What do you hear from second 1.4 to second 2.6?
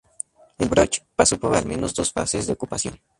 al menos dos fases de